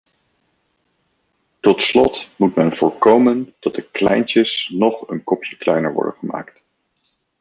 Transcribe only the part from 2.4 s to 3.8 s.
men voorkomen dat